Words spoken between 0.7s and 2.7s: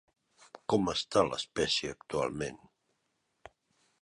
Com està l'espècie actualment?